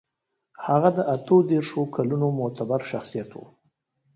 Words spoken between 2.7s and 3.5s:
شخصيت و.